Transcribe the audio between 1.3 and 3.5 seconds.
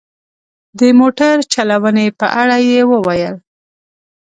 چلونې په اړه یې وویل.